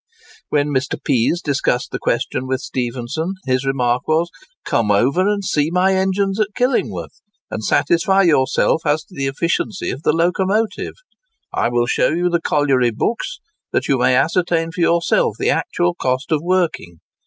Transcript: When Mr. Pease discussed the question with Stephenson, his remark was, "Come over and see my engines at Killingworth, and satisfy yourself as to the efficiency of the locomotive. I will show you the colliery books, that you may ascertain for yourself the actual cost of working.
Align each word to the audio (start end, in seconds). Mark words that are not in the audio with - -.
When 0.49 0.69
Mr. 0.69 0.97
Pease 1.03 1.43
discussed 1.43 1.91
the 1.91 1.99
question 1.99 2.47
with 2.47 2.61
Stephenson, 2.61 3.35
his 3.45 3.67
remark 3.67 4.07
was, 4.07 4.31
"Come 4.65 4.89
over 4.89 5.27
and 5.31 5.45
see 5.45 5.69
my 5.69 5.93
engines 5.93 6.39
at 6.39 6.55
Killingworth, 6.55 7.21
and 7.51 7.63
satisfy 7.63 8.23
yourself 8.23 8.81
as 8.83 9.03
to 9.03 9.13
the 9.15 9.27
efficiency 9.27 9.91
of 9.91 10.01
the 10.01 10.11
locomotive. 10.11 10.95
I 11.53 11.69
will 11.69 11.85
show 11.85 12.07
you 12.09 12.29
the 12.31 12.41
colliery 12.41 12.89
books, 12.89 13.41
that 13.73 13.87
you 13.87 13.99
may 13.99 14.15
ascertain 14.15 14.71
for 14.71 14.81
yourself 14.81 15.35
the 15.37 15.51
actual 15.51 15.93
cost 15.93 16.31
of 16.31 16.41
working. 16.41 16.99